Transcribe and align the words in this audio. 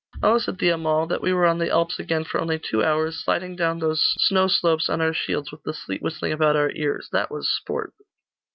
'Oh,' 0.23 0.39
said 0.39 0.57
the 0.57 0.69
Amal, 0.69 1.05
'that 1.05 1.21
we 1.21 1.31
were 1.31 1.45
on 1.45 1.59
the 1.59 1.69
Alps 1.69 1.99
again 1.99 2.23
for 2.23 2.41
only 2.41 2.57
two 2.57 2.83
hours, 2.83 3.23
sliding 3.23 3.55
down 3.55 3.77
those 3.77 4.01
snow 4.17 4.47
slopes 4.47 4.89
on 4.89 4.99
our 4.99 5.13
shields, 5.13 5.51
with 5.51 5.61
the 5.61 5.75
sleet 5.75 6.01
whistling 6.01 6.31
about 6.31 6.55
our 6.55 6.71
ears! 6.71 7.07
That 7.11 7.29
was 7.29 7.47
sport! 7.55 7.93